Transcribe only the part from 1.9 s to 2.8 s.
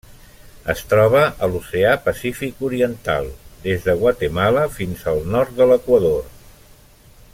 Pacífic